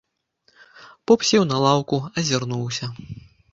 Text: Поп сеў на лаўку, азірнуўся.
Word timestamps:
Поп 1.11 1.27
сеў 1.29 1.43
на 1.51 1.61
лаўку, 1.65 2.01
азірнуўся. 2.25 2.93